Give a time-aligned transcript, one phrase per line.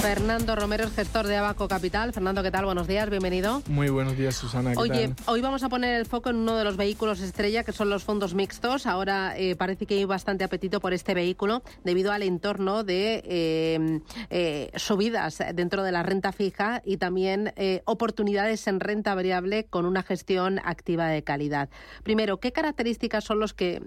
[0.00, 2.12] Fernando Romero es gestor de Abaco Capital.
[2.12, 2.64] Fernando, ¿qué tal?
[2.64, 3.62] Buenos días, bienvenido.
[3.66, 4.72] Muy buenos días, Susana.
[4.72, 5.16] ¿qué Oye, tal?
[5.26, 8.04] hoy vamos a poner el foco en uno de los vehículos estrella, que son los
[8.04, 8.86] fondos mixtos.
[8.86, 14.00] Ahora eh, parece que hay bastante apetito por este vehículo debido al entorno de eh,
[14.30, 17.52] eh, subidas dentro de la renta fija y también
[17.84, 21.68] oportunidades en renta variable con una gestión activa de calidad.
[22.02, 23.80] Primero, ¿qué características son los que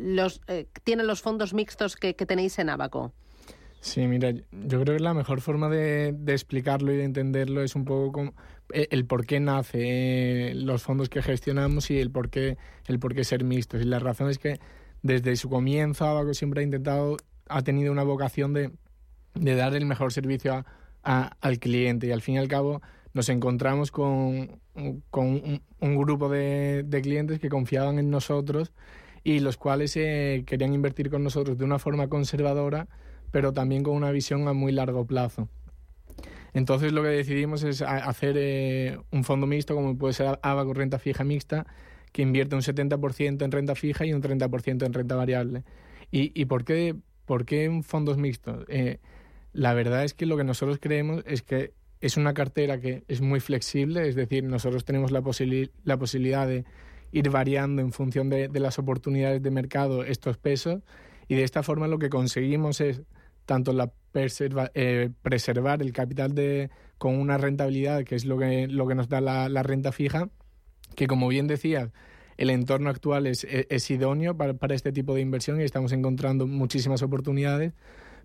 [0.00, 0.40] los,
[0.84, 3.12] tienen los fondos mixtos que, que tenéis en Abaco?
[3.80, 7.84] Sí, mira, yo creo que la mejor forma de, explicarlo y de entenderlo es un
[7.84, 8.34] poco como
[8.72, 12.98] eh, el por qué nace eh, los fondos que gestionamos y el por qué, el
[12.98, 13.80] por qué ser mixtos.
[13.80, 14.58] Y la razón es que
[15.02, 17.16] desde su comienzo Abaco siempre ha intentado,
[17.48, 18.72] ha tenido una vocación de,
[19.34, 20.64] de dar el mejor servicio
[21.04, 22.82] a- al cliente y al fin y al cabo
[23.14, 24.60] nos encontramos con,
[25.10, 28.72] con un, un grupo de, de clientes que confiaban en nosotros
[29.22, 32.88] y los cuales eh, querían invertir con nosotros de una forma conservadora
[33.30, 35.48] pero también con una visión a muy largo plazo.
[36.54, 40.98] Entonces lo que decidimos es hacer eh, un fondo mixto, como puede ser Abaco Renta
[40.98, 41.66] Fija Mixta,
[42.12, 45.64] que invierte un 70% en renta fija y un 30% en renta variable.
[46.10, 48.64] ¿Y, por, qué, por qué fondos mixtos?
[48.68, 48.98] Eh,
[49.52, 53.20] la verdad es que lo que nosotros creemos es que es una cartera que es
[53.20, 55.20] muy flexible, es decir, nosotros tenemos la,
[55.84, 56.64] la posibilidad de
[57.12, 60.82] ir variando en función de las oportunidades de mercado estos pesos
[61.28, 63.02] y de esta forma lo que conseguimos es
[63.48, 66.68] tanto la preserva- eh, preservar el capital de,
[66.98, 70.28] con una rentabilidad que es lo que, lo que nos da la, la renta fija,
[70.94, 71.88] que como bien decías,
[72.36, 75.92] el entorno actual es, es, es idóneo para, para este tipo de inversión y estamos
[75.92, 77.72] encontrando muchísimas oportunidades,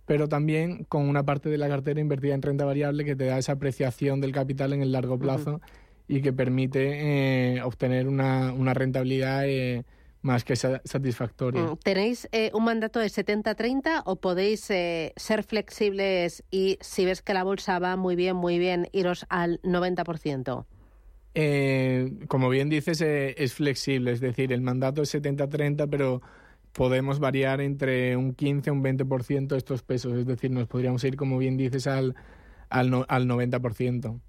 [0.05, 3.37] pero también con una parte de la cartera invertida en renta variable que te da
[3.37, 5.61] esa apreciación del capital en el largo plazo
[6.05, 9.85] y que permite eh, obtener una, una rentabilidad eh,
[10.23, 11.61] más que sa- satisfactoria.
[11.63, 17.21] Mm, ¿Tenéis eh, un mandato de 70-30 o podéis eh, ser flexibles y si ves
[17.21, 20.65] que la bolsa va muy bien, muy bien, iros al 90%?
[21.35, 26.21] Eh, como bien dices, eh, es flexible, es decir, el mandato es 70-30, pero
[26.73, 31.15] podemos variar entre un 15 o un 20% estos pesos, es decir, nos podríamos ir,
[31.17, 32.15] como bien dices, al,
[32.69, 34.19] al, no- al 90%.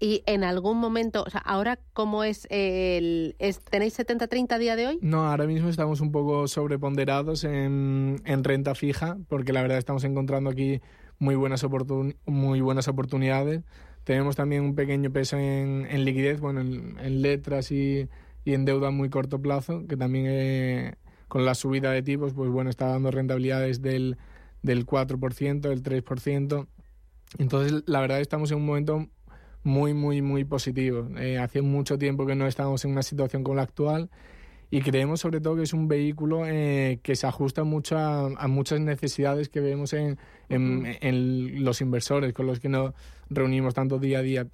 [0.00, 3.36] Y en algún momento, o sea, ahora, ¿cómo es el.
[3.70, 4.98] ¿Tenéis 70-30 a día de hoy?
[5.00, 10.04] No, ahora mismo estamos un poco sobreponderados en, en renta fija, porque la verdad estamos
[10.04, 10.80] encontrando aquí
[11.18, 13.62] muy buenas, oportun- muy buenas oportunidades.
[14.02, 18.08] Tenemos también un pequeño peso en, en liquidez, bueno, en, letras y,
[18.44, 20.94] y en deuda muy corto plazo, que también eh,
[21.28, 24.18] con la subida de tipos, pues bueno, está dando rentabilidades del,
[24.62, 26.66] del 4%, del 3%.
[27.38, 29.06] Entonces, la verdad estamos en un momento
[29.64, 31.08] muy, muy, muy positivo.
[31.18, 34.10] Eh, hace mucho tiempo que no estamos en una situación como la actual
[34.70, 38.48] y creemos sobre todo que es un vehículo eh, que se ajusta mucho a, a
[38.48, 42.92] muchas necesidades que vemos en, en, en los inversores con los que nos
[43.30, 44.46] reunimos tanto día a día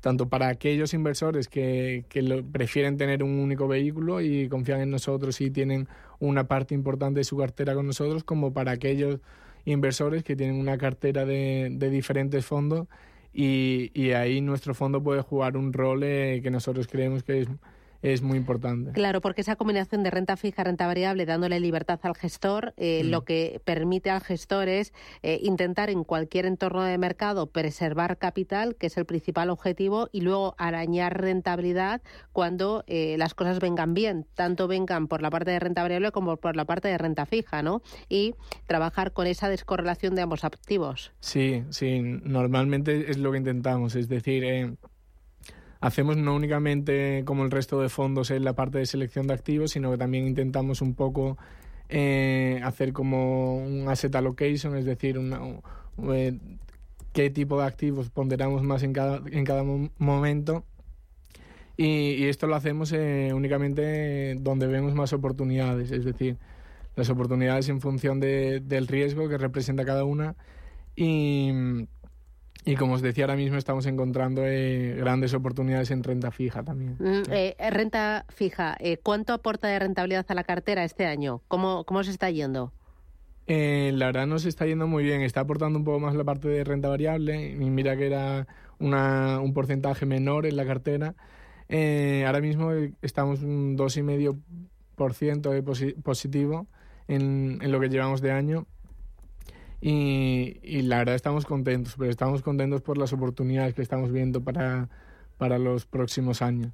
[0.00, 4.90] tanto para aquellos inversores que, que lo- prefieren tener un único vehículo y confían en
[4.90, 5.88] nosotros y tienen
[6.20, 9.18] una parte importante de su cartera con nosotros, como para aquellos
[9.64, 12.86] inversores que tienen una cartera de, de diferentes fondos
[13.40, 17.48] y, y ahí nuestro fondo puede jugar un rol eh, que nosotros creemos que es,
[18.02, 18.92] es muy importante.
[18.92, 23.10] Claro, porque esa combinación de renta fija, renta variable, dándole libertad al gestor, eh, Mm.
[23.10, 24.92] lo que permite al gestor es
[25.22, 30.20] eh, intentar en cualquier entorno de mercado preservar capital, que es el principal objetivo, y
[30.20, 32.00] luego arañar rentabilidad
[32.32, 36.36] cuando eh, las cosas vengan bien, tanto vengan por la parte de renta variable como
[36.36, 37.82] por la parte de renta fija, ¿no?
[38.08, 38.34] Y
[38.66, 41.12] trabajar con esa descorrelación de ambos activos.
[41.20, 44.74] Sí, sí, normalmente es lo que intentamos, es decir, eh,
[45.80, 49.70] hacemos no únicamente como el resto de fondos en la parte de selección de activos,
[49.72, 51.38] sino que también intentamos un poco
[51.88, 55.62] eh, hacer como un asset allocation, es decir, una, un-
[56.12, 56.38] eh,
[57.12, 60.64] qué tipo de activos ponderamos más en cada, en cada mo- momento.
[61.76, 66.36] Y, y esto lo hacemos eh, únicamente donde vemos más oportunidades, es decir,
[66.96, 70.34] las oportunidades en función de- del riesgo que representa cada una.
[70.96, 71.52] Y,
[72.64, 76.96] y como os decía, ahora mismo estamos encontrando eh, grandes oportunidades en renta fija también.
[76.98, 81.40] Mm, eh, renta fija, eh, ¿cuánto aporta de rentabilidad a la cartera este año?
[81.48, 82.72] ¿Cómo, cómo se está yendo?
[83.46, 86.48] Eh, la verdad nos está yendo muy bien, está aportando un poco más la parte
[86.48, 88.46] de renta variable y mira que era
[88.78, 91.14] una, un porcentaje menor en la cartera.
[91.70, 92.70] Eh, ahora mismo
[93.00, 96.66] estamos un 2,5% de posi- positivo
[97.08, 98.66] en, en lo que llevamos de año
[99.80, 104.42] y, y la verdad estamos contentos, pero estamos contentos por las oportunidades que estamos viendo
[104.42, 104.88] para,
[105.36, 106.72] para los próximos años.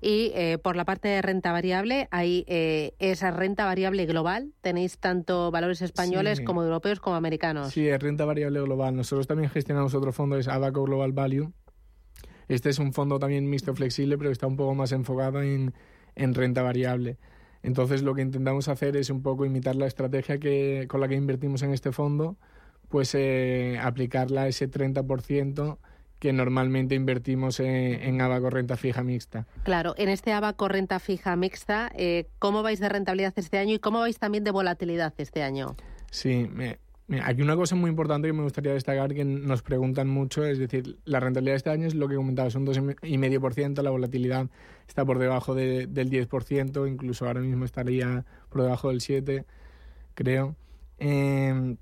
[0.00, 4.52] Y eh, por la parte de renta variable, hay eh, esa renta variable global.
[4.62, 7.70] Tenéis tanto valores españoles como europeos como americanos.
[7.72, 8.96] Sí, es renta variable global.
[8.96, 11.52] Nosotros también gestionamos otro fondo, es Abaco Global Value.
[12.48, 15.74] Este es un fondo también mixto flexible, pero está un poco más enfocado en,
[16.14, 17.18] en renta variable.
[17.62, 21.14] Entonces lo que intentamos hacer es un poco imitar la estrategia que, con la que
[21.14, 22.36] invertimos en este fondo,
[22.88, 25.78] pues eh, aplicarla a ese 30%
[26.18, 29.46] que normalmente invertimos en, Abaco Renta Fija Mixta.
[29.64, 33.80] Claro, en este Abaco Renta Fija Mixta, eh, ¿cómo vais de rentabilidad este año y
[33.80, 35.74] cómo vais también de volatilidad este año?
[36.12, 36.78] Sí, me,
[37.20, 40.98] Aquí una cosa muy importante que me gustaría destacar que nos preguntan mucho, es decir,
[41.04, 44.48] la rentabilidad de este año es lo que comentaba, son 2,5%, la volatilidad
[44.86, 49.44] está por debajo del 10%, incluso ahora mismo estaría por debajo del 7%,
[50.14, 50.56] creo.
[50.98, 51.76] Em,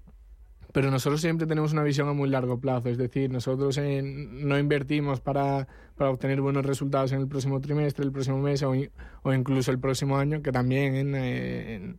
[0.72, 5.20] pero nosotros siempre tenemos una visión a muy largo plazo, es decir, nosotros no invertimos
[5.20, 5.66] para,
[5.96, 8.74] para, obtener buenos resultados en el próximo trimestre, el próximo mes o,
[9.34, 11.98] incluso el próximo año, que también en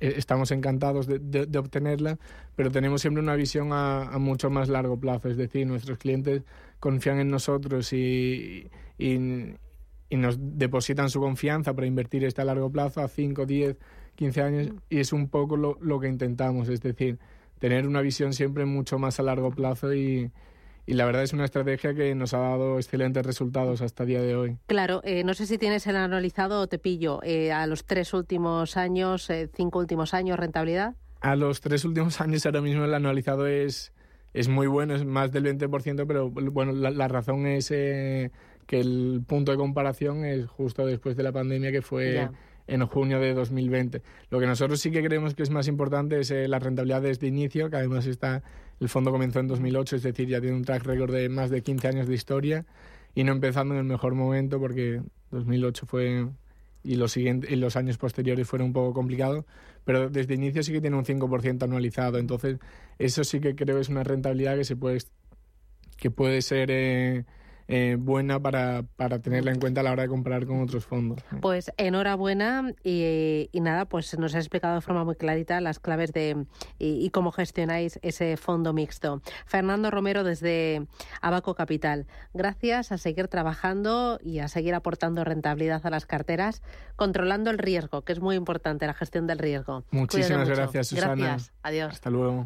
[0.00, 2.18] estamos encantados de, obtenerla,
[2.54, 6.42] pero tenemos siempre una visión a, mucho más largo plazo, es decir, nuestros clientes
[6.80, 9.18] confían en nosotros y, y,
[10.10, 13.76] nos depositan su confianza para invertir este a largo plazo, a 5, 10,
[14.16, 17.18] 15 años, y es un poco lo, lo que intentamos, es decir,
[17.58, 20.30] tener una visión siempre mucho más a largo plazo y,
[20.88, 24.22] y la verdad es una estrategia que nos ha dado excelentes resultados hasta el día
[24.22, 24.56] de hoy.
[24.66, 28.14] Claro, eh, no sé si tienes el analizado o te pillo eh, a los tres
[28.14, 30.94] últimos años, eh, cinco últimos años, rentabilidad.
[31.20, 33.92] A los tres últimos años ahora mismo el anualizado es,
[34.32, 38.30] es muy bueno, es más del 20%, pero bueno, la, razón es que
[38.70, 42.30] el punto de comparación es justo después de la pandemia que fue
[42.68, 44.02] en junio de 2020.
[44.30, 47.26] Lo que nosotros sí que creemos que es más importante es eh, la rentabilidad desde
[47.26, 48.42] inicio, que además está,
[48.78, 51.62] el fondo comenzó en 2008, es decir, ya tiene un track record de más de
[51.62, 52.66] 15 años de historia
[53.14, 56.28] y no empezando en el mejor momento porque 2008 fue
[56.84, 59.44] y los, siguientes, y los años posteriores fueron un poco complicados,
[59.84, 62.58] pero desde inicio sí que tiene un 5% anualizado, entonces
[62.98, 65.00] eso sí que creo es una rentabilidad que se puede
[65.96, 67.24] que puede ser eh,
[67.68, 71.22] eh, buena para, para tenerla en cuenta a la hora de comprar con otros fondos.
[71.40, 76.12] Pues enhorabuena y, y nada, pues nos ha explicado de forma muy clarita las claves
[76.12, 76.46] de
[76.78, 79.22] y, cómo gestionáis ese fondo mixto.
[79.46, 80.86] Fernando Romero desde
[81.20, 82.06] Abaco Capital.
[82.34, 86.62] Gracias a seguir trabajando y a seguir aportando rentabilidad a las carteras,
[86.96, 89.84] controlando el riesgo, que es muy importante la gestión del riesgo.
[89.90, 91.14] Muchísimas gracias, Susana.
[91.14, 91.52] Gracias.
[91.62, 91.92] Adiós.
[91.92, 92.36] Hasta luego.